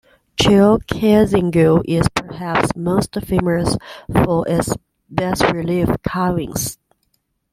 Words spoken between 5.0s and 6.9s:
bas-relief carvings.